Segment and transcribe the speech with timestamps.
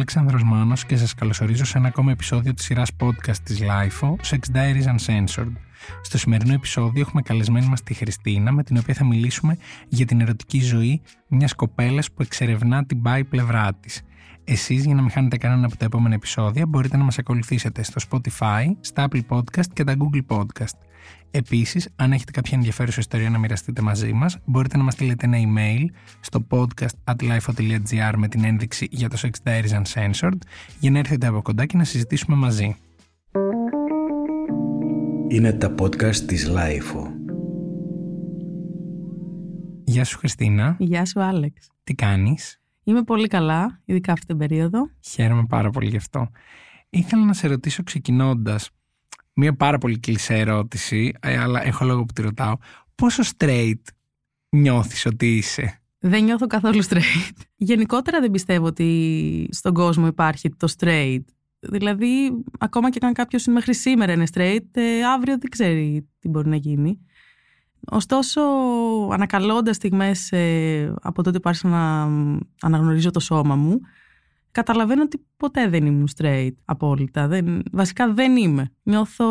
[0.00, 4.56] Αλεξάνδρος Μάνος και σας καλωσορίζω σε ένα ακόμα επεισόδιο της σειράς podcast της LIFO, Sex
[4.56, 5.52] Diaries Uncensored.
[6.02, 9.56] Στο σημερινό επεισόδιο έχουμε καλεσμένη μας τη Χριστίνα, με την οποία θα μιλήσουμε
[9.88, 14.02] για την ερωτική ζωή μιας κοπέλας που εξερευνά την πάει πλευρά της.
[14.44, 18.00] Εσείς για να μην χάνετε κανένα από τα επόμενα επεισόδια μπορείτε να μας ακολουθήσετε στο
[18.10, 20.89] Spotify, στα Apple Podcast και τα Google Podcast.
[21.30, 25.38] Επίσης, αν έχετε κάποια ενδιαφέρουσα ιστορία να μοιραστείτε μαζί μας, μπορείτε να μας στείλετε ένα
[25.38, 25.84] email
[26.20, 30.38] στο podcast at life.gr με την ένδειξη για το Sex Diaries Uncensored
[30.80, 32.76] για να έρθετε από κοντά και να συζητήσουμε μαζί.
[35.28, 37.10] Είναι τα podcast της Life.
[39.84, 40.76] Γεια σου Χριστίνα.
[40.78, 41.68] Γεια σου Άλεξ.
[41.84, 44.90] Τι κάνεις; Είμαι πολύ καλά, ειδικά αυτή την περίοδο.
[45.00, 46.28] Χαίρομαι πάρα πολύ γι' αυτό.
[46.90, 48.70] Ήθελα να σε ρωτήσω ξεκινώντας
[49.40, 52.56] μία πάρα πολύ κλεισέ ερώτηση, ε, αλλά έχω λόγο που τη ρωτάω.
[52.94, 53.82] Πόσο straight
[54.48, 57.36] νιώθεις ότι είσαι; Δεν νιώθω καθόλου straight.
[57.56, 61.24] Γενικότερα δεν πιστεύω ότι στον κόσμο υπάρχει το straight.
[61.60, 66.48] Δηλαδή, ακόμα και αν κάποιος μέχρι σήμερα είναι straight, ε, αύριο δεν ξέρει τι μπορεί
[66.48, 66.98] να γίνει.
[67.90, 68.40] Ωστόσο,
[69.12, 72.02] ανακαλώντας στιγμές ε, από τότε που άρχισα να
[72.60, 73.80] αναγνωρίζω το σώμα μου,
[74.52, 77.26] καταλαβαίνω ότι ποτέ δεν ήμουν straight απόλυτα.
[77.28, 78.72] Δεν, βασικά δεν είμαι.
[78.82, 79.26] Νιώθω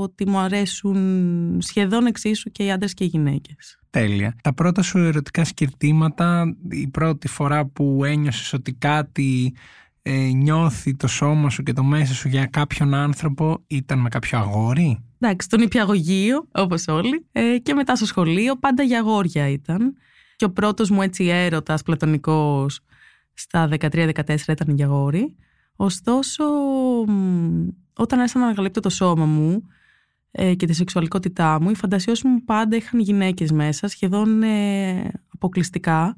[0.00, 3.78] ότι μου αρέσουν σχεδόν εξίσου και οι άντρες και οι γυναίκες.
[3.90, 4.34] Τέλεια.
[4.42, 9.54] Τα πρώτα σου ερωτικά σκυρτήματα, η πρώτη φορά που ένιωσες ότι κάτι
[10.02, 14.38] ε, νιώθει το σώμα σου και το μέσα σου για κάποιον άνθρωπο ήταν με κάποιο
[14.38, 19.94] αγόρι; Εντάξει, στον υπηαγωγείο, όπως όλοι, ε, και μετά στο σχολείο, πάντα για αγόρια ήταν.
[20.36, 22.80] Και ο πρώτος μου έτσι έρωτας πλατωνικός
[23.34, 25.36] στα 13-14 ήταν για γόρι.
[25.76, 26.44] Ωστόσο,
[27.96, 29.62] όταν άρχισα να ανακαλύπτω το σώμα μου
[30.30, 36.16] ε, και τη σεξουαλικότητά μου, οι φαντασιώσεις μου πάντα είχαν γυναίκες μέσα, σχεδόν ε, αποκλειστικά.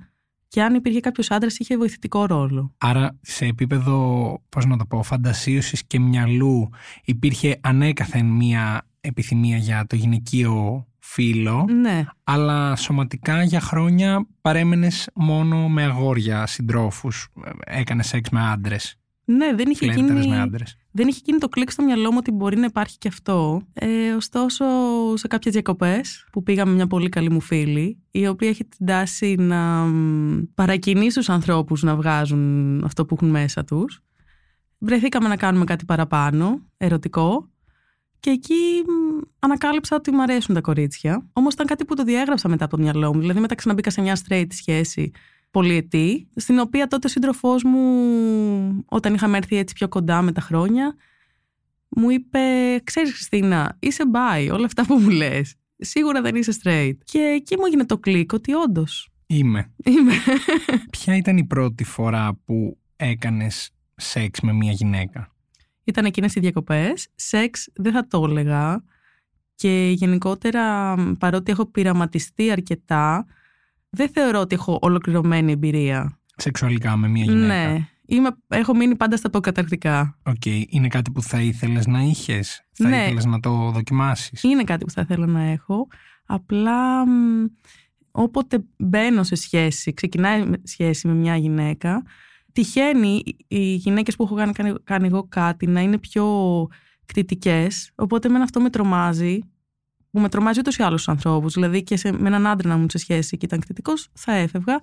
[0.48, 2.74] Και αν υπήρχε κάποιος άντρας, είχε βοηθητικό ρόλο.
[2.78, 6.68] Άρα, σε επίπεδο, πώς να το πω, φαντασίωσης και μυαλού,
[7.04, 11.66] υπήρχε ανέκαθεν μία επιθυμία για το γυναικείο φίλο.
[11.80, 12.04] Ναι.
[12.24, 17.28] Αλλά σωματικά για χρόνια παρέμενες μόνο με αγόρια συντρόφους.
[17.64, 18.98] Έκανες σεξ με άντρες.
[19.24, 20.76] Ναι, δεν είχε, γίνει, με άντρες.
[20.90, 23.62] δεν είχε γίνει το κλικ στο μυαλό μου ότι μπορεί να υπάρχει και αυτό.
[23.72, 24.64] Ε, ωστόσο,
[25.14, 29.34] σε κάποιες διακοπές που πήγαμε μια πολύ καλή μου φίλη, η οποία έχει την τάση
[29.34, 29.86] να
[30.54, 34.00] παρακινεί του ανθρώπους να βγάζουν αυτό που έχουν μέσα τους.
[34.78, 37.48] Βρεθήκαμε να κάνουμε κάτι παραπάνω, ερωτικό.
[38.24, 38.54] Και εκεί
[39.38, 41.26] ανακάλυψα ότι μου αρέσουν τα κορίτσια.
[41.32, 43.20] Όμως ήταν κάτι που το διέγραψα μετά από το μυαλό μου.
[43.20, 45.10] Δηλαδή, μετά ξαναμπήκα σε μια straight σχέση
[45.50, 50.40] πολυετή, στην οποία τότε ο σύντροφός μου, όταν είχαμε έρθει έτσι πιο κοντά με τα
[50.40, 50.94] χρόνια,
[51.88, 52.38] μου είπε:
[52.84, 55.54] Ξέρεις, Χριστίνα, είσαι bi, όλα αυτά που μου λες.
[55.78, 56.96] Σίγουρα δεν είσαι straight.
[57.04, 59.10] Και εκεί μου έγινε το κλικ ότι όντως.
[59.26, 59.72] Είμαι.
[59.84, 60.12] Είμαι.
[60.90, 65.33] Ποια ήταν η πρώτη φορά που έκανες σεξ με μια γυναίκα;
[65.84, 67.08] Ήταν εκείνες οι διακοπές.
[67.14, 68.84] Σεξ δεν θα το έλεγα.
[69.54, 73.26] Και γενικότερα, παρότι έχω πειραματιστεί αρκετά,
[73.90, 76.18] δεν θεωρώ ότι έχω ολοκληρωμένη εμπειρία.
[76.36, 77.72] Σεξουαλικά με μια γυναίκα.
[77.72, 77.88] Ναι.
[78.06, 80.18] Είμαι, έχω μείνει πάντα στα προκαταρκτικά.
[80.22, 80.34] OK.
[80.44, 80.62] Okay.
[80.68, 83.02] Είναι κάτι που θα ήθελες να είχες, θα ναι.
[83.02, 85.86] ήθελες να το δοκιμάσεις; Είναι κάτι που θα ήθελα να έχω.
[86.26, 87.04] Απλά
[88.10, 92.02] όποτε μπαίνω σε σχέση, ξεκινάει σχέση με μια γυναίκα,
[92.54, 96.26] τυχαίνει οι γυναίκες που έχω κάνει, κάνει εγώ κάτι να είναι πιο
[97.06, 97.90] κτητικές.
[97.94, 99.38] Οπότε με αυτό με τρομάζει
[100.10, 101.54] που με τρομάζει ούτως ή άλλου τους ανθρώπους.
[101.54, 104.80] Δηλαδή και σε, με έναν άντρα να ήμουν σε σχέση και ήταν κριτικό, θα έφευγα.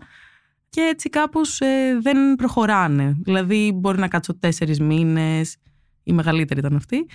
[0.70, 3.18] Και έτσι κάπως ε, δεν προχωράνε.
[3.24, 5.58] Δηλαδή, μπορεί να κάτσω τέσσερις μήνες,
[6.04, 7.06] η μεγαλύτερη ήταν αυτή,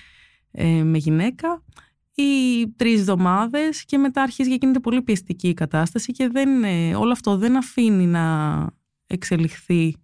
[0.50, 1.62] ε, με γυναίκα,
[2.14, 6.94] ή τρεις εβδομάδες και μετά αρχίζει και γίνεται πολύ πιεστική η κατάσταση και δεν, ε,
[6.94, 8.66] όλο αυτό δεν αφήνει να
[9.06, 9.94] εξελιχθεί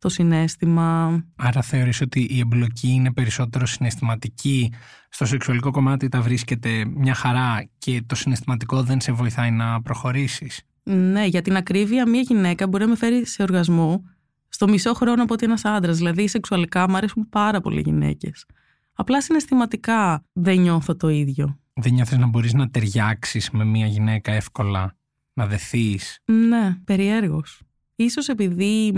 [0.00, 1.20] το συνέστημα.
[1.36, 4.72] Άρα θεωρείς ότι η εμπλοκή είναι περισσότερο συναισθηματική,
[5.08, 10.62] στο σεξουαλικό κομμάτι τα βρίσκεται μια χαρά και το συναισθηματικό δεν σε βοηθάει να προχωρήσεις;
[10.82, 14.04] Ναι, για την ακρίβεια μια γυναίκα μπορεί να με φέρει σε οργασμό
[14.48, 15.96] στο μισό χρόνο από ότι ένας άντρας.
[15.96, 18.46] Δηλαδή σεξουαλικά μου αρέσουν πάρα πολύ γυναίκες.
[18.92, 21.58] Απλά συναισθηματικά δεν νιώθω το ίδιο.
[21.72, 24.96] Δεν νιώθεις να μπορείς να ταιριάξεις με μια γυναίκα εύκολα,
[25.32, 27.62] να δεθείς; Ναι, περιέργως.
[27.96, 28.92] Ίσως επειδή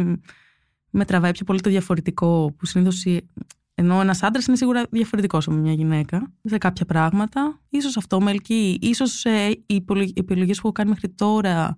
[0.93, 3.05] με τραβάει πιο πολύ το διαφορετικό που συνήθως.
[3.75, 7.61] Ενώ ένας άντρας είναι σίγουρα διαφορετικός από μια γυναίκα σε κάποια πράγματα.
[7.83, 8.95] σω αυτό με ελκύει.
[8.95, 9.85] σω ε, οι
[10.15, 11.77] επιλογές που έχω κάνει μέχρι τώρα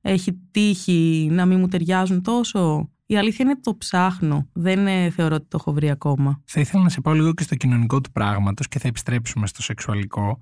[0.00, 2.90] έχει τύχει να μην μου ταιριάζουν τόσο.
[3.06, 4.48] Η αλήθεια είναι ότι το ψάχνω.
[4.52, 6.42] Δεν ε, θεωρώ ότι το έχω βρει ακόμα.
[6.44, 9.62] Θα ήθελα να σε πάω λίγο και στο κοινωνικό του πράγματος και θα επιστρέψουμε στο
[9.62, 10.38] σεξουαλικό.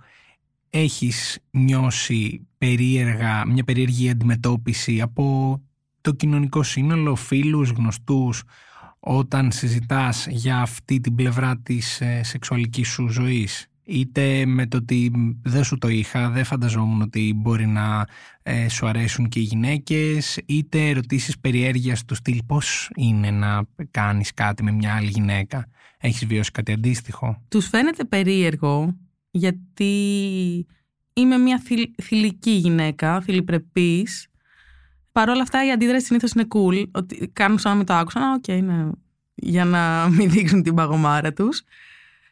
[0.71, 5.61] Έχεις νιώσει περίεργα, μια περίεργη αντιμετώπιση από
[6.07, 8.43] το κοινωνικό σύνολο, φίλους, γνωστούς,
[9.01, 15.13] όταν συζητάς για αυτή την πλευρά της ε, σεξουαλικής σου ζωής; Είτε με το ότι
[15.43, 18.07] δεν σου το είχα, δεν φανταζόμουν ότι μπορεί να
[18.43, 24.35] ε, σου αρέσουν και οι γυναίκες, είτε ερωτήσεις περιέργειας του στυλ πώς είναι να κάνεις
[24.35, 25.69] κάτι με μια άλλη γυναίκα;
[25.99, 28.97] Έχεις βιώσει κάτι αντίστοιχο; Τους φαίνεται περίεργο
[29.31, 29.95] γιατί
[31.13, 31.63] είμαι μια
[32.03, 34.29] θηλυκή γυναίκα, θηλυπρεπής.
[35.17, 38.33] Παρ' όλα αυτά η αντίδραση συνήθως είναι cool, ότι κάνουν σαν να μην το άκουσαν,
[38.33, 38.89] OK, okay, ναι,
[39.35, 39.81] για να
[40.17, 41.63] μην δείξουν την παγωμάρα τους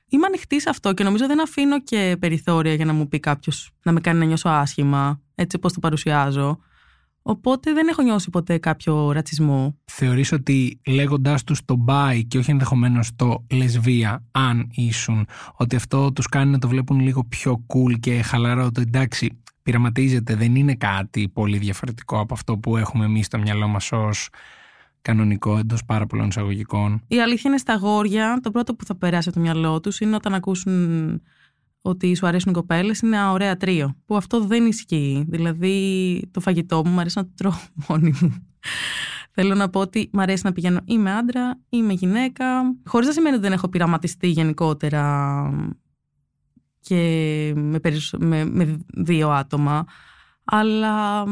[0.09, 3.71] είμαι ανοιχτή σε αυτό και νομίζω δεν αφήνω και περιθώρια για να μου πει κάποιος
[3.83, 6.59] να με κάνει να νιώσω άσχημα, έτσι πώς το παρουσιάζω.
[7.27, 9.79] Οπότε δεν έχω νιώσει ποτέ κάποιο ρατσισμό.
[9.85, 15.27] Θεωρείς ότι λέγοντάς τους το bi και όχι ενδεχομένως το λεσβία, αν ήσουν,
[15.57, 20.35] ότι αυτό τους κάνει να το βλέπουν λίγο πιο cool και χαλαρό, το εντάξει, πειραματίζεται,
[20.35, 24.29] δεν είναι κάτι πολύ διαφορετικό από αυτό που έχουμε εμείς στο μυαλό μας ως
[25.03, 29.29] κανονικό εντός πάρα πολλών εισαγωγικών; Η αλήθεια είναι στα γόρια, το πρώτο που θα περάσει
[29.29, 31.23] από το μυαλό τους είναι όταν ακούσουν
[31.87, 33.95] ότι σου αρέσουν οι κοπέλες, είναι ένα ωραία τρίο.
[34.07, 35.25] Που αυτό δεν ισχύει.
[35.29, 37.53] Δηλαδή, το φαγητό μου μου αρέσει να το τρώω
[37.89, 38.47] μόνη μου.
[39.31, 42.47] Θέλω να πω ότι μου αρέσει να πηγαίνω ή με άντρα ή με γυναίκα.
[42.87, 45.75] Χωρίς να σημαίνει ότι δεν έχω πειραματιστεί γενικότερα
[46.81, 47.81] και με,
[48.19, 49.85] με, με δύο άτομα.
[50.45, 51.25] Αλλά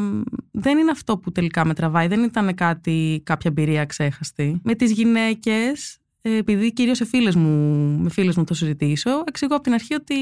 [0.51, 2.07] δεν είναι αυτό που τελικά με τραβάει.
[2.07, 4.61] Δεν ήταν κάτι, κάποια εμπειρία ξέχαστη.
[4.65, 9.65] Με τις γυναίκες, επειδή κυρίως σε φίλες μου, με φίλες μου το συζητήσω, εξηγώ από
[9.65, 10.15] την αρχή ότι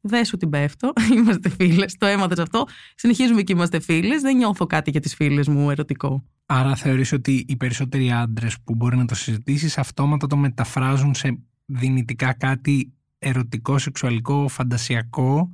[0.00, 0.92] δεν σου την πέφτω.
[1.16, 2.66] Είμαστε φίλες, το έμαθες αυτό.
[2.94, 4.22] Συνεχίζουμε και είμαστε φίλες.
[4.22, 6.24] Δεν νιώθω κάτι για τις φίλες μου ερωτικό.
[6.46, 11.38] Άρα θεωρείς ότι οι περισσότεροι άντρες που μπορεί να το συζητήσεις αυτόματα το μεταφράζουν σε
[11.64, 15.50] δυνητικά κάτι ερωτικό, σεξουαλικό, φαντασιακό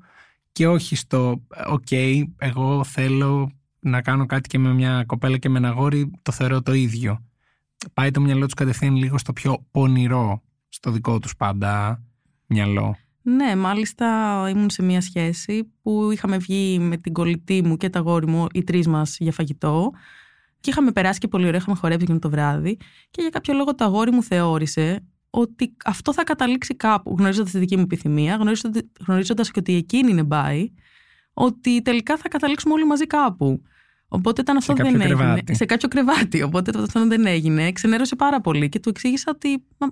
[0.52, 1.90] και όχι στο «ΟΚ,
[2.38, 6.62] εγώ θέλω να κάνω κάτι και με μια κοπέλα και με ένα γόρι, το θεωρώ
[6.62, 7.22] το ίδιο».
[7.94, 12.02] Πάει το μυαλό τους κατευθείαν λίγο στο πιο πονηρό, στο δικό τους πάντα
[12.46, 12.96] μυαλό.
[13.22, 14.06] Ναι, μάλιστα
[14.50, 18.46] ήμουν σε μια σχέση που είχαμε βγει με την κολλητή μου και τα γόρι μου,
[18.52, 19.90] οι τρεις μας για φαγητό.
[20.60, 22.76] Και είχαμε περάσει και πολύ ωραία, είχαμε χορέψει και το βράδυ.
[23.10, 27.58] Και για κάποιο λόγο το αγόρι μου θεώρησε ότι αυτό θα καταλήξει κάπου, γνωρίζοντας τη
[27.58, 28.34] δική μου επιθυμία,
[29.06, 30.70] γνωρίζοντα και ότι εκείνη είναι μπάι,
[31.34, 33.62] ότι τελικά θα καταλήξουμε όλοι μαζί κάπου.
[34.14, 35.42] Οπότε όταν αυτό δεν έγινε.
[35.50, 36.42] Σε κάποιο κρεβάτι.
[36.42, 39.64] Οπότε όταν αυτό δεν έγινε, ξενέρωσε πάρα πολύ και του εξήγησα ότι.
[39.78, 39.86] Μα,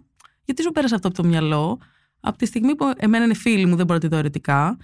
[0.45, 1.81] γιατί σου πέρασε αυτό από το μυαλό,
[2.21, 4.77] από τη στιγμή που εμένα είναι φίλη μου, δεν μπορώ να τη δω ερωτικά.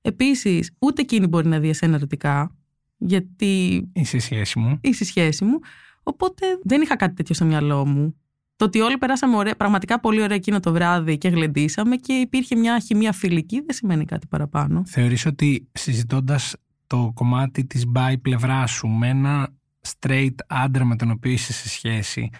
[0.00, 2.56] Επίσης, ούτε εκείνη μπορεί να δει εσένα ερωτικά,
[2.96, 3.84] γιατί.
[3.92, 4.78] Είσαι σχέση μου.
[4.80, 5.58] Είσαι σχέση μου.
[6.02, 8.16] Οπότε δεν είχα κάτι τέτοιο στο μυαλό μου.
[8.56, 12.56] Το ότι όλοι περάσαμε ωραία, πραγματικά πολύ ωραία εκείνο το βράδυ και γλεντήσαμε και υπήρχε
[12.56, 14.82] μια χημεία φιλική δεν σημαίνει κάτι παραπάνω.
[14.86, 16.54] Θεωρείς ότι συζητώντας
[16.92, 19.48] το κομμάτι της by πλευρά σου με ένα
[19.88, 22.30] straight άντρα με τον οποίο είσαι σε σχέση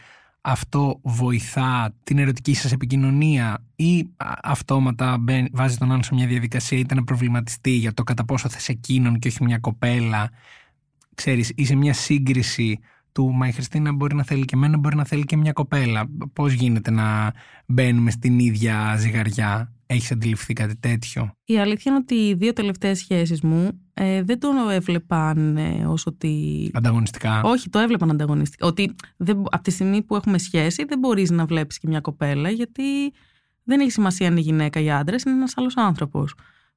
[0.40, 4.10] αυτό βοηθά την ερωτική σας επικοινωνία ή
[4.42, 8.68] αυτόματα βάζει τον άλλο σε μια διαδικασία είτε να προβληματιστεί για το κατά πόσο θες
[8.68, 10.30] εκείνον και όχι μια κοπέλα
[11.14, 12.78] ξέρεις είσαι μια σύγκριση
[13.12, 16.04] του Μα η Χριστίνα μπορεί να θέλει και εμένα, μπορεί να θέλει και μια κοπέλα.
[16.32, 17.32] Πώς γίνεται να
[17.66, 22.98] μπαίνουμε στην ίδια ζυγαριά, έχεις αντιληφθεί κάτι τέτοιο; Η αλήθεια είναι ότι οι δύο τελευταίες
[22.98, 26.70] σχέσεις μου ε, δεν το έβλεπαν ε, ως ότι.
[26.74, 27.42] Ανταγωνιστικά.
[27.42, 28.66] Όχι, το έβλεπαν ανταγωνιστικά.
[28.66, 32.50] Ότι δεν, από τη στιγμή που έχουμε σχέση, δεν μπορείς να βλέπεις και μια κοπέλα,
[32.50, 32.82] γιατί
[33.64, 36.34] δεν έχει σημασία αν είναι γυναίκα ή άντρας, είναι ένας άλλος άνθρωπος.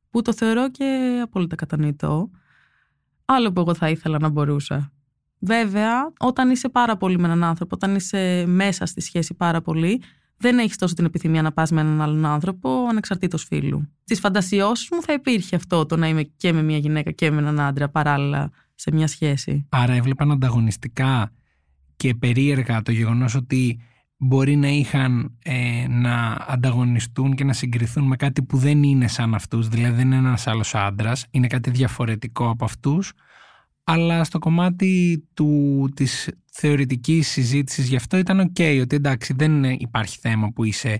[0.09, 2.29] Που το θεωρώ και απόλυτα κατανοητό.
[3.25, 4.91] Άλλο που εγώ θα ήθελα να μπορούσα.
[5.39, 10.01] Βέβαια, όταν είσαι πάρα πολύ με έναν άνθρωπο, όταν είσαι μέσα στη σχέση πάρα πολύ,
[10.37, 13.89] δεν έχεις τόσο την επιθυμία να πας με έναν άλλον άνθρωπο, ανεξαρτήτως φίλου.
[14.03, 17.37] Στι φαντασιώσει μου θα υπήρχε αυτό το να είμαι και με μια γυναίκα και με
[17.37, 19.65] έναν άντρα παράλληλα σε μια σχέση.
[19.69, 21.31] Άρα έβλεπαν ανταγωνιστικά
[21.95, 23.79] και περίεργα το γεγονός ότι
[24.17, 29.33] μπορεί να είχαν ε, να ανταγωνιστούν και να συγκριθούν με κάτι που δεν είναι σαν
[29.33, 33.13] αυτούς, δηλαδή δεν είναι ένας άλλος άντρας, είναι κάτι διαφορετικό από αυτούς
[33.87, 40.17] αλλά στο κομμάτι του, της θεωρητικής συζήτησης γι' αυτό ήταν ok ότι εντάξει δεν υπάρχει
[40.21, 40.99] θέμα που είσαι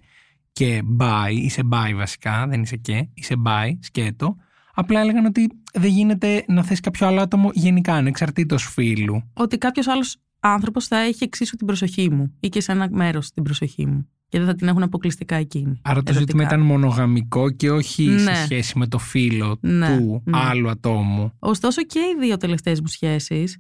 [0.52, 4.36] και by, είσαι by βασικά, δεν είσαι και, είσαι by, σκέτο.
[4.74, 9.30] Απλά έλεγαν ότι δεν γίνεται να θες κάποιο άλλο άτομο γενικά, ανεξαρτήτως φίλου.
[9.34, 13.32] Ότι κάποιος άλλος άνθρωπος θα έχει εξίσου την προσοχή μου ή και σε ένα μέρος
[13.32, 15.80] την προσοχή μου και δεν θα την έχουν αποκλειστικά εκείνη.
[15.82, 18.20] Άρα το ζήτημα ήταν μονογαμικό και όχι ναι.
[18.20, 20.38] σε σχέση με το φίλο ναι, του ναι.
[20.38, 21.32] άλλου ατόμου.
[21.40, 23.58] Ωστόσο και οι δύο τελευταίες μου σχέσεις,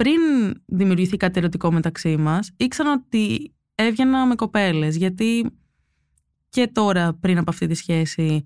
[0.00, 0.20] πριν
[0.66, 5.50] δημιουργηθεί κάτι ερωτικό μεταξύ μας, ήξερα ότι έβγαινα με κοπέλες, γιατί
[6.48, 8.44] και τώρα πριν από αυτή τη σχέση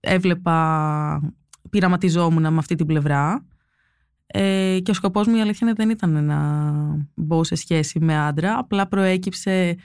[0.00, 1.34] έβλεπα,
[1.70, 3.46] πειραματιζόμουν με αυτή την πλευρά
[4.26, 6.38] ε, και ο σκοπός μου η αλήθεια δεν ήταν να
[7.14, 9.76] μπω σε σχέση με άντρα, απλά προέκυψε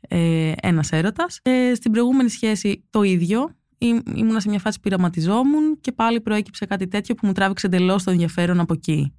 [0.00, 1.40] ε, ένας έρωτας.
[1.42, 3.50] Ε, στην προηγούμενη σχέση το ίδιο.
[3.78, 8.02] Ή, ήμουνα σε μια φάση πειραματιζόμουν και πάλι προέκυψε κάτι τέτοιο που μου τράβηξε εντελώς
[8.02, 9.12] το ενδιαφέρον από εκεί.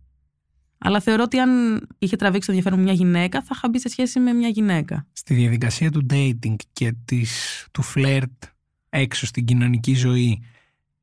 [0.77, 4.19] Αλλά θεωρώ ότι αν είχε τραβήξει το ενδιαφέρον μια γυναίκα, θα είχα μπει σε σχέση
[4.19, 5.07] με μια γυναίκα.
[5.11, 8.43] Στη διαδικασία του dating και της, του φλερτ
[8.89, 10.41] έξω στην κοινωνική ζωή,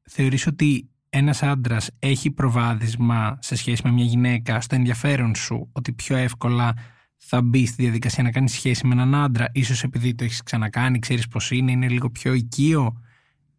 [0.03, 5.93] θεωρείς ότι ένας άντρας έχει προβάδισμα σε σχέση με μια γυναίκα στο ενδιαφέρον σου ότι
[5.93, 6.75] πιο εύκολα
[7.17, 10.99] θα μπει στη διαδικασία να κάνεις σχέση με έναν άντρα, ίσως επειδή το έχεις ξανακάνει,
[10.99, 13.03] ξέρεις πώς είναι, είναι λίγο πιο οικείο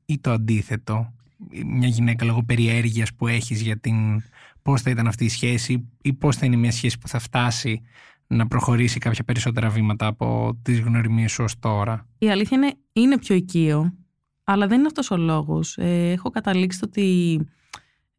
[0.06, 1.14] ή το αντίθετο.
[1.66, 4.24] Μια γυναίκα λόγω περιέργειας που έχεις για την
[4.64, 7.82] πώς θα ήταν αυτή η σχέση ή πώς θα είναι μια σχέση που θα φτάσει
[8.28, 12.08] να προχωρήσει κάποια περισσότερα βήματα από τις γνωριμίες σου ως τώρα.
[12.18, 13.94] Η αλήθεια είναι, είναι πιο οικείο,
[14.44, 15.78] αλλά δεν είναι αυτός ο λόγος.
[15.78, 17.40] Ε, έχω καταλήξει ότι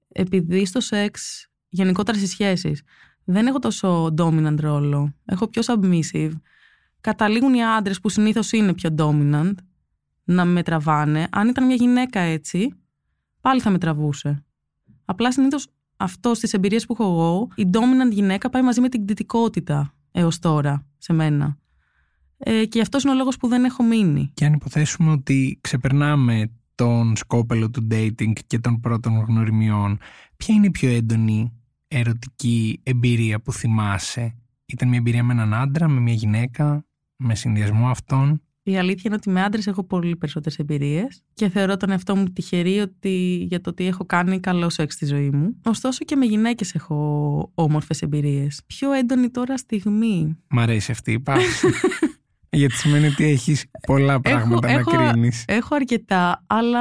[0.09, 2.83] επειδή στο σεξ, γενικότερα στις σχέσεις,
[3.25, 5.15] δεν έχω τόσο dominant ρόλο.
[5.25, 6.33] Έχω πιο submissive.
[7.01, 9.55] Καταλήγουν οι άντρες που συνήθως είναι πιο dominant
[10.25, 11.29] να με τραβάνε.
[11.31, 12.75] Αν ήταν μια γυναίκα έτσι,
[13.41, 14.45] πάλι θα με τραβούσε.
[15.05, 15.69] Απλά συνήθως
[16.05, 20.39] αυτό στις εμπειρίες που έχω εγώ, η dominant γυναίκα πάει μαζί με την κτητικότητα έως
[20.39, 21.59] τώρα σε μένα.
[22.37, 24.31] Ε, και αυτός είναι ο λόγος που δεν έχω μείνει.
[24.35, 29.99] Και αν υποθέσουμε ότι ξεπερνάμε τον σκόπελο του dating και των πρώτων γνωριμιών,
[30.37, 31.53] ποια είναι η πιο έντονη
[31.89, 34.35] ερωτική εμπειρία που θυμάσαι;
[34.67, 39.15] Ήταν μια εμπειρία με έναν άντρα, με μια γυναίκα, με συνδυασμό αυτών; Η αλήθεια είναι
[39.15, 43.61] ότι με άντρες έχω πολύ περισσότερες εμπειρίες και θεωρώ τον εαυτό μου τυχερή ότι, για
[43.61, 45.57] το ότι έχω κάνει καλό σεξ στη ζωή μου.
[45.65, 48.61] Ωστόσο και με γυναίκες έχω όμορφες εμπειρίες.
[48.67, 50.37] Πιο έντονη τώρα στιγμή.
[50.49, 51.67] Μ' αρέσει αυτή η πάση.
[52.55, 55.45] Γιατί σημαίνει ότι έχεις πολλά πράγματα έχω, να κρίνεις.
[55.47, 56.81] Έχω αρκετά, αλλά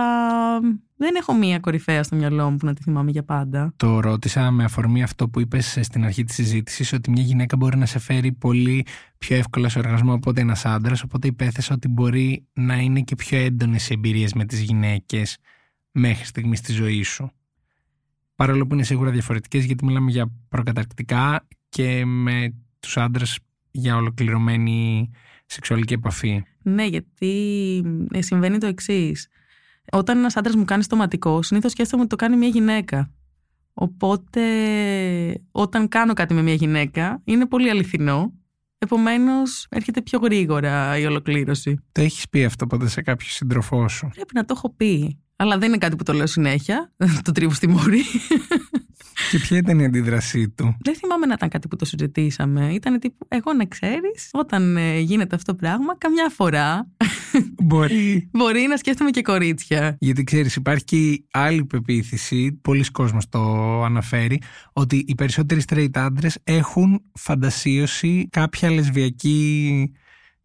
[0.96, 3.74] δεν έχω μία κορυφαία στο μυαλό μου που να τη θυμάμαι για πάντα.
[3.76, 7.78] Το ρώτησα με αφορμή αυτό που είπες στην αρχή της συζήτησης, ότι μια γυναίκα μπορεί
[7.78, 8.86] να σε φέρει πολύ
[9.18, 11.04] πιο εύκολα σε οργασμό από ότι ένας άντρας.
[11.04, 15.38] Οπότε υπέθεσα ότι μπορεί να είναι και πιο έντονες οι εμπειρίες με τις γυναίκες
[15.92, 17.32] μέχρι στιγμής στη ζωή σου.
[18.36, 23.40] Παρόλο που είναι σίγουρα διαφορετικές, γιατί μιλάμε για προκαταρκτικά και με τους άντρες
[23.72, 25.10] για ολοκληρωμένη
[25.54, 26.44] σεξουαλική επαφή.
[26.64, 27.32] Ναι, γιατί
[28.12, 29.28] ε, συμβαίνει το εξής.
[29.92, 33.12] Όταν ένας άντρας μου κάνει στοματικό, συνήθως σκέφτομαι ότι το κάνει μια γυναίκα.
[33.74, 34.42] Οπότε,
[35.52, 38.34] όταν κάνω κάτι με μια γυναίκα, είναι πολύ αληθινό.
[38.78, 41.80] Επομένως, έρχεται πιο γρήγορα η ολοκλήρωση.
[41.92, 45.20] Το έχεις πει αυτό ποτέ σε κάποιο σύντροφό σου; Πρέπει να το έχω πει.
[45.36, 46.94] Αλλά δεν είναι κάτι που το λέω συνέχεια.
[47.24, 48.02] το τρίβω στη μόρη.
[49.32, 52.74] Και ποια ήταν η αντίδρασή του; Δεν θυμάμαι να ήταν κάτι που το συζητήσαμε.
[52.74, 56.90] Ήταν τύπου, εγώ να ξέρεις, όταν ε, γίνεται αυτό το πράγμα, καμιά φορά.
[57.64, 58.30] Μπορεί.
[58.32, 59.98] Μπορεί να σκέφτομαι και κορίτσια.
[60.00, 63.40] Γιατί ξέρεις, υπάρχει και άλλη πεποίθηση, πολλοί κόσμος το
[63.84, 64.42] αναφέρει,
[64.74, 69.92] ότι οι περισσότεροι straight άντρες έχουν φαντασίωση κάποια λεσβιακή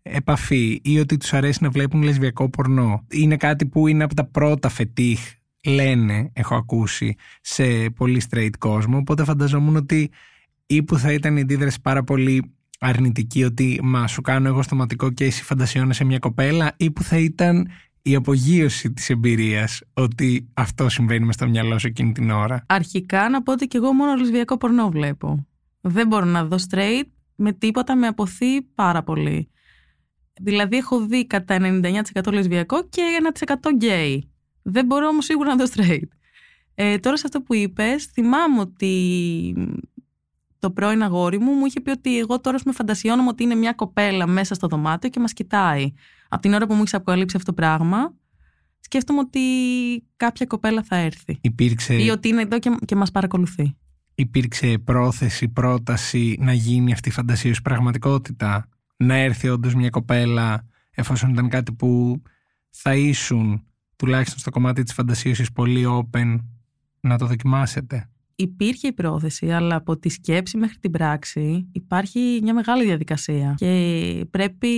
[0.02, 3.06] επαφή ή ότι τους αρέσει να βλέπουν λεσβιακό πορνό.
[3.10, 5.20] Είναι κάτι που είναι από τα πρώτα φετίχ
[5.68, 8.96] λένε, έχω ακούσει, σε πολύ straight κόσμο.
[8.96, 10.10] Οπότε φανταζόμουν ότι
[10.66, 15.10] ή που θα ήταν η αντίδραση πάρα πολύ αρνητική ότι μα σου κάνω εγώ στοματικό
[15.10, 17.68] και εσύ φαντασιώνεσαι μια κοπέλα ή που θα ήταν
[18.02, 22.64] η απογείωση της εμπειρίας ότι αυτό συμβαίνει μες στο μυαλό σου εκείνη την ώρα.
[22.66, 25.46] Αρχικά να πω ότι και εγώ μόνο λεσβιακό πορνό βλέπω.
[25.80, 29.50] Δεν μπορώ να δω straight με τίποτα με αποθεί πάρα πολύ.
[30.40, 33.02] Δηλαδή έχω δει κατά 99% λεσβιακό και
[33.46, 34.30] 1% γκέι.
[34.70, 36.08] Δεν μπορώ όμως σίγουρα να δω straight.
[36.74, 39.54] Ε, τώρα σε αυτό που είπες, θυμάμαι ότι
[40.58, 43.72] το πρώην αγόρι μου μου είχε πει ότι εγώ τώρα με φαντασιώνομαι ότι είναι μια
[43.72, 45.92] κοπέλα μέσα στο δωμάτιο και μας κοιτάει.
[46.28, 48.14] Από την ώρα που μου έχει αποκαλύψει αυτό το πράγμα,
[48.80, 49.40] σκέφτομαι ότι
[50.16, 51.38] κάποια κοπέλα θα έρθει.
[51.40, 51.94] Υπήρξε...
[51.94, 53.76] Ή ότι είναι εδώ και, και μας παρακολουθεί.
[54.14, 61.30] Υπήρξε πρόθεση, πρόταση να γίνει αυτή η φαντασίωση πραγματικότητα; Να έρθει όντως μια κοπέλα εφόσον
[61.30, 62.22] ήταν κάτι που
[62.70, 63.67] θα ήσουν
[63.98, 66.38] τουλάχιστον στο κομμάτι της φαντασίωσης πολύ open
[67.00, 68.08] να το δοκιμάσετε.
[68.40, 74.24] Υπήρχε η πρόθεση, αλλά από τη σκέψη μέχρι την πράξη υπάρχει μια μεγάλη διαδικασία και
[74.30, 74.68] πρέπει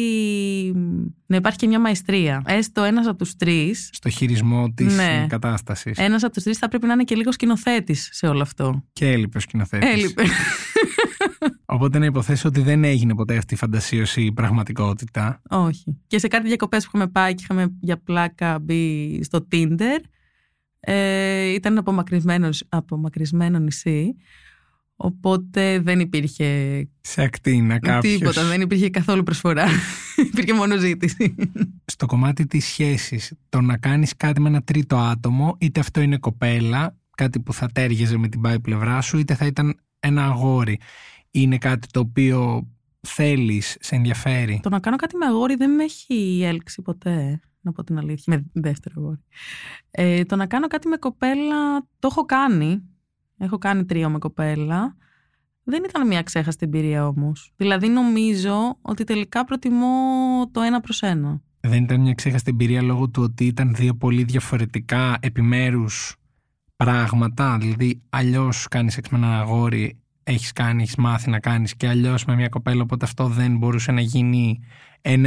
[1.26, 2.42] να υπάρχει και μια μαεστρία.
[2.46, 3.90] Έστω ένας από τους τρεις...
[3.92, 5.98] Στο χειρισμό της ναι, κατάστασης.
[5.98, 8.84] Ένας από τους τρεις θα πρέπει να είναι και λίγο σκηνοθέτης σε όλο αυτό.
[8.92, 9.88] Και έλειπε ο σκηνοθέτης.
[9.92, 10.22] Έλειπε.
[11.72, 15.42] Οπότε να υποθέσω ότι δεν έγινε ποτέ αυτή η φαντασίωση η πραγματικότητα.
[15.48, 15.98] Όχι.
[16.06, 19.98] Και σε κάτι διακοπές που είχαμε πάει και είχαμε για πλάκα μπει στο Tinder,
[20.80, 24.14] ε, ήταν απομακρυσμένος, απομακρυσμένο νησί.
[24.96, 26.88] Οπότε δεν υπήρχε.
[27.00, 28.18] Σε ακτίνα κάποιος.
[28.18, 29.66] Τίποτα, δεν υπήρχε καθόλου προσφορά.
[30.32, 31.34] υπήρχε μόνο ζήτηση.
[31.84, 36.18] Στο κομμάτι της σχέσης, το να κάνεις κάτι με ένα τρίτο άτομο, είτε αυτό είναι
[36.18, 40.78] κοπέλα, κάτι που θα τέριαζε με την πάει πλευρά σου, είτε θα ήταν ένα αγόρι
[41.30, 42.68] είναι κάτι το οποίο
[43.00, 47.72] θέλεις, σε ενδιαφέρει; Το να κάνω κάτι με αγόρι δεν με έχει έλξει ποτέ, να
[47.72, 48.37] πω την αλήθεια.
[48.37, 49.20] Με δεύτερο αγόρι.
[49.90, 52.82] Ε, το να κάνω κάτι με κοπέλα, το έχω κάνει.
[53.38, 54.96] Έχω κάνει τρίο με κοπέλα.
[55.64, 57.52] Δεν ήταν μια ξέχαστη εμπειρία όμως.
[57.56, 59.87] Δηλαδή νομίζω ότι τελικά προτιμώ
[60.52, 61.42] το ένα προς ένα.
[61.60, 66.16] Δεν ήταν μια ξέχαστη εμπειρία λόγω του ότι ήταν δύο πολύ διαφορετικά επιμέρους
[66.76, 67.58] πράγματα.
[67.58, 72.24] Δηλαδή, αλλιώς κάνεις σεξ με ένα αγόρι, έχεις κάνει, έχεις μάθει να κάνεις και αλλιώς
[72.24, 72.82] με μια κοπέλα.
[72.82, 74.60] Οπότε αυτό δεν μπορούσε να γίνει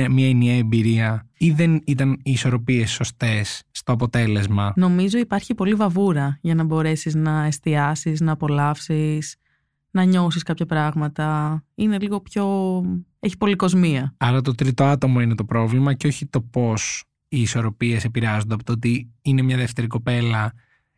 [0.09, 6.38] μια ενιαία εμπειρία ή δεν ήταν οι ισορροπίες σωστές στο αποτέλεσμα; Νομίζω υπάρχει πολύ βαβούρα
[6.41, 9.35] για να μπορέσεις να εστιάσεις, να απολαύσεις,
[9.91, 11.63] να νιώσεις κάποια πράγματα.
[11.75, 12.45] Είναι λίγο πιο.
[13.19, 14.13] έχει πολυκοσμία.
[14.17, 18.63] Άρα το τρίτο άτομο είναι το πρόβλημα και όχι το πώς οι ισορροπίες επηρεάζονται από
[18.63, 20.53] το ότι είναι μια δεύτερη κοπέλα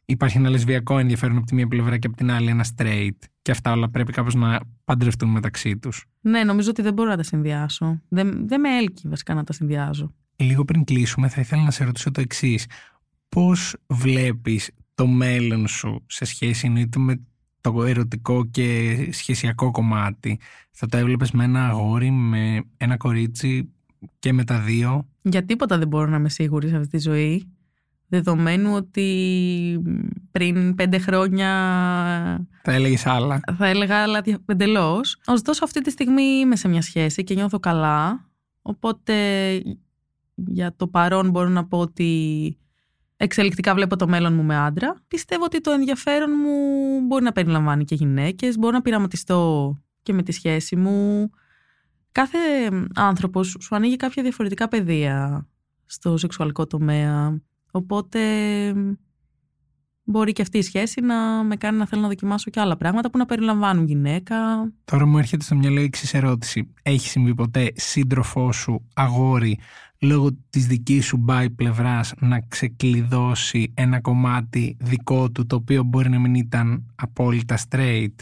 [0.06, 3.18] υπάρχει ένα λεσβιακό ενδιαφέρον από τη μία πλευρά και από την άλλη ένα straight.
[3.42, 6.06] Και αυτά όλα πρέπει κάπως να παντρευτούν μεταξύ τους.
[6.22, 8.02] Ναι, νομίζω ότι δεν μπορώ να τα συνδυάσω.
[8.08, 10.14] Δεν, δεν με έλκει βασικά να τα συνδυάζω.
[10.36, 12.66] Λίγο πριν κλείσουμε, θα ήθελα να σε ρωτήσω το εξής.
[13.30, 17.22] Πώς βλέπεις το μέλλον σου σε σχέση εννοείται με
[17.62, 20.40] το ερωτικό και σχεσιακό κομμάτι;
[20.72, 23.70] Θα το έβλεπες με ένα αγόρι, με ένα κορίτσι
[24.20, 27.55] και με τα δύο; Για τίποτα δεν μπορώ να είμαι σίγουρη σε αυτή τη ζωή.
[28.16, 29.82] Δεδομένου ότι
[30.32, 31.50] πριν πέντε χρόνια.
[32.64, 33.40] Θα έλεγες άλλα.
[33.58, 35.18] Θα έλεγα άλλα εντελώς.
[35.26, 38.30] Ωστόσο, αυτή τη στιγμή είμαι σε μια σχέση και νιώθω καλά.
[38.62, 39.14] Οπότε
[40.36, 42.58] για το παρόν μπορώ να πω ότι
[43.18, 44.96] εξελικτικά βλέπω το μέλλον μου με άντρα.
[45.08, 50.24] Πιστεύω ότι το ενδιαφέρον μου μπορεί να περιλαμβάνει και γυναίκες, μπορώ να πειραματιστώ και με
[50.24, 51.30] τη σχέση μου.
[52.12, 52.38] Κάθε
[52.96, 55.48] άνθρωπος σου ανοίγει κάποια διαφορετικά πεδία
[55.86, 57.42] στο σεξουαλικό τομέα.
[57.76, 58.20] Οπότε
[60.04, 63.10] μπορεί και αυτή η σχέση να με κάνει να θέλω να δοκιμάσω και άλλα πράγματα
[63.10, 64.36] που να περιλαμβάνουν γυναίκα.
[64.86, 66.74] Τώρα μου έρχεται στο μυαλό η εξής ερώτηση.
[66.82, 69.60] Έχει συμβεί ποτέ σύντροφό σου, αγόρι,
[70.00, 76.10] λόγω της δικής σου μπάι πλευράς να ξεκλειδώσει ένα κομμάτι δικό του το οποίο μπορεί
[76.10, 78.16] να μην ήταν απόλυτα straight;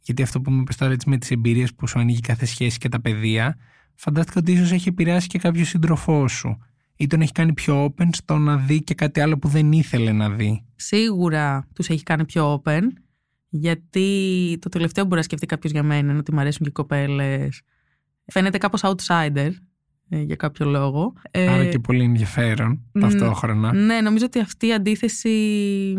[0.00, 2.78] Γιατί αυτό που μου είπες τώρα έτσι με τις εμπειρίες που σου ανοίγει κάθε σχέση
[2.78, 3.56] και τα παιδεία,
[3.94, 6.58] φαντάστηκα ότι ίσως έχει επηρεάσει και κάποιο σύντροφό σου
[7.00, 10.12] ή τον έχει κάνει πιο open στο να δει και κάτι άλλο που δεν ήθελε
[10.12, 12.82] να δει; Σίγουρα τους έχει κάνει πιο open,
[13.48, 16.68] γιατί το τελευταίο που μπορεί να σκεφτεί κάποιος για μένα είναι ότι μου αρέσουν και
[16.68, 17.62] οι κοπέλες.
[18.24, 19.50] Φαίνεται κάπως outsider
[20.08, 21.12] ε, για κάποιο λόγο.
[21.30, 23.72] Ε, Άρα και πολύ ενδιαφέρον ταυτόχρονα.
[23.72, 25.94] Ναι, νομίζω ότι αυτή η αντίθεση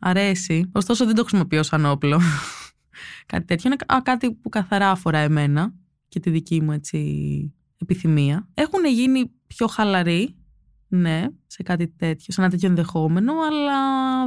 [0.00, 0.70] αρέσει.
[0.72, 2.20] Ωστόσο δεν το χρησιμοποιώ σαν όπλο.
[3.26, 5.74] κάτι τέτοιο είναι κάτι που καθαρά αφορά εμένα
[6.08, 6.98] και τη δική μου έτσι
[7.78, 8.48] επιθυμία.
[8.54, 10.34] Έχουν γίνει πιο χαλαροί,
[10.88, 13.78] ναι, σε κάτι τέτοιο, σε ένα τέτοιο ενδεχόμενο, αλλά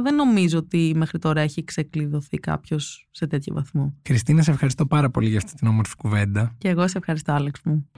[0.02, 3.94] δεν νομίζω ότι μέχρι τώρα έχει ξεκλειδωθεί κάποιος σε τέτοιο βαθμό.
[4.02, 6.54] Κριστίνα, σε ευχαριστώ πάρα πολύ για αυτή την όμορφη κουβέντα.
[6.58, 7.88] Και εγώ σε ευχαριστώ, Άλεξ μου.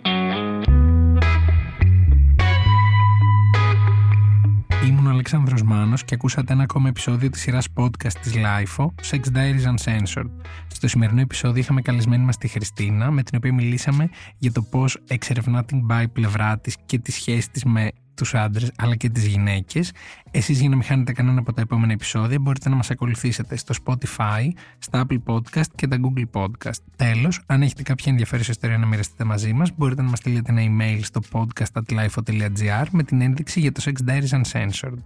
[5.32, 9.20] Ήμουν ο Αλεξάνδρος Μάνος και ακούσατε ένα ακόμα επεισόδιο της σειράς podcast της LIFO, Sex
[9.36, 10.30] Diaries Uncensored.
[10.66, 14.08] Στο σημερινό επεισόδιο είχαμε καλεσμένη μας τη Χριστίνα, με την οποία μιλήσαμε
[14.38, 18.72] για το πώς εξερευνά την πάει πλευρά της και τη σχέση της με τους άντρες
[18.76, 19.92] αλλά και τις γυναίκες.
[20.30, 23.74] Εσείς για να μην χάνετε κανένα από τα επόμενα επεισόδια μπορείτε να μας ακολουθήσετε στο
[23.84, 24.48] Spotify,
[24.78, 26.80] στα Apple Podcast και τα Google Podcast.
[26.96, 30.62] Τέλος, αν έχετε κάποια ενδιαφέρουσα ιστορία να μοιραστείτε μαζί μας μπορείτε να μας στείλετε ένα
[30.62, 34.98] email στο podcast.lifeo.gr με την ένδειξη για το Sex Diaries Uncensored.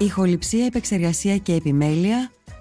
[0.00, 2.30] Ηχοληψία, επεξεργασία και επιμέλεια